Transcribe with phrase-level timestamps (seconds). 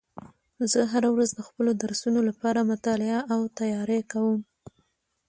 [0.71, 4.39] زه هره ورځ د خپلو درسونو لپاره مطالعه او تیاری کوم